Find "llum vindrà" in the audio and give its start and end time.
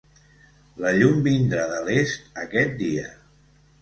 0.95-1.67